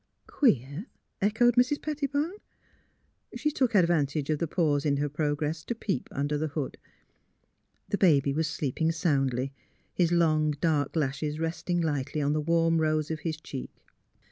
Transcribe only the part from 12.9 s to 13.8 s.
of his cheek.